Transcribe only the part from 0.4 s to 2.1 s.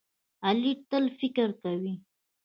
غلی، تل فکر کوي.